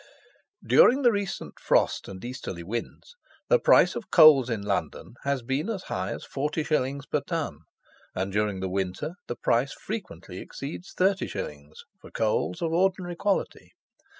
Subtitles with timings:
[0.65, 3.13] During the recent frost and easterly winds
[3.49, 7.59] the price of coals in London has been as high as 40_s._ per ton;
[8.15, 13.73] and during the winter the price frequently exceeds 30_s._ for coals of ordinary quality.